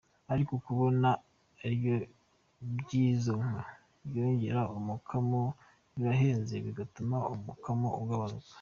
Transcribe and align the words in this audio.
Ariko 0.33 0.53
kubona 0.65 1.09
ibiryo 1.63 1.95
by’izo 2.79 3.33
nka, 3.45 3.61
byongera 4.07 4.61
umukamo 4.77 5.41
birahenze 5.95 6.53
bigatuma 6.65 7.17
umukamo 7.33 7.89
ugabanuka. 8.01 8.47